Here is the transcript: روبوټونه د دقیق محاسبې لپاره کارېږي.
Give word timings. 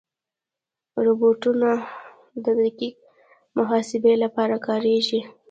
روبوټونه 1.05 1.71
د 2.43 2.45
دقیق 2.61 2.95
محاسبې 3.57 4.13
لپاره 4.23 4.55
کارېږي. 4.67 5.21